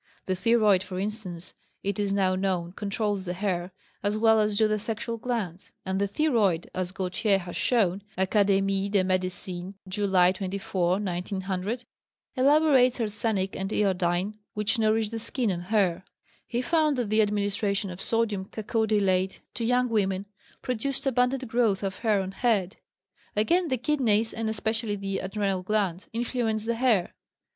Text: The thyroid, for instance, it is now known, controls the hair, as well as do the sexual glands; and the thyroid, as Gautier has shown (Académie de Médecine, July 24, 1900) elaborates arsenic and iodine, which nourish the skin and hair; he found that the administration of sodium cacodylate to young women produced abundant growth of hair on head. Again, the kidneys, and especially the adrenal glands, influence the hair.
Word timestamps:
The 0.25 0.35
thyroid, 0.35 0.81
for 0.81 0.97
instance, 0.99 1.53
it 1.83 1.99
is 1.99 2.11
now 2.11 2.33
known, 2.33 2.71
controls 2.71 3.25
the 3.25 3.35
hair, 3.35 3.71
as 4.01 4.17
well 4.17 4.39
as 4.39 4.57
do 4.57 4.67
the 4.67 4.79
sexual 4.79 5.19
glands; 5.19 5.73
and 5.85 6.01
the 6.01 6.07
thyroid, 6.07 6.67
as 6.73 6.91
Gautier 6.91 7.37
has 7.37 7.55
shown 7.55 8.01
(Académie 8.17 8.89
de 8.89 9.03
Médecine, 9.03 9.75
July 9.87 10.31
24, 10.31 10.93
1900) 10.93 11.85
elaborates 12.35 12.99
arsenic 12.99 13.55
and 13.55 13.71
iodine, 13.71 14.39
which 14.55 14.79
nourish 14.79 15.09
the 15.09 15.19
skin 15.19 15.51
and 15.51 15.65
hair; 15.65 16.03
he 16.47 16.63
found 16.63 16.97
that 16.97 17.11
the 17.11 17.21
administration 17.21 17.91
of 17.91 18.01
sodium 18.01 18.45
cacodylate 18.45 19.41
to 19.53 19.63
young 19.63 19.87
women 19.87 20.25
produced 20.63 21.05
abundant 21.05 21.47
growth 21.47 21.83
of 21.83 21.99
hair 21.99 22.23
on 22.23 22.31
head. 22.31 22.77
Again, 23.35 23.67
the 23.67 23.77
kidneys, 23.77 24.33
and 24.33 24.49
especially 24.49 24.95
the 24.95 25.19
adrenal 25.19 25.61
glands, 25.61 26.07
influence 26.11 26.65
the 26.65 26.73
hair. 26.73 27.13